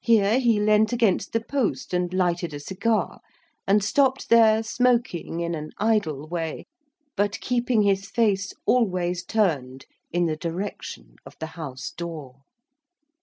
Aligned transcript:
Here 0.00 0.38
he 0.40 0.58
leant 0.58 0.94
against 0.94 1.34
the 1.34 1.42
post, 1.42 1.92
and 1.92 2.10
lighted 2.14 2.54
a 2.54 2.58
cigar, 2.58 3.20
and 3.66 3.84
stopped 3.84 4.30
there 4.30 4.62
smoking 4.62 5.40
in 5.40 5.54
an 5.54 5.72
idle 5.76 6.26
way, 6.26 6.64
but 7.16 7.38
keeping 7.42 7.82
his 7.82 8.08
face 8.08 8.54
always 8.64 9.22
turned 9.22 9.84
in 10.10 10.24
the 10.24 10.36
direction 10.36 11.16
of 11.26 11.36
the 11.38 11.48
house 11.48 11.90
door. 11.90 12.44